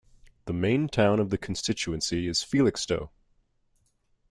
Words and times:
The 0.45 0.53
main 0.53 0.87
town 0.87 1.19
of 1.19 1.29
the 1.29 1.37
constituency 1.37 2.27
is 2.27 2.41
Felixstowe. 2.41 3.11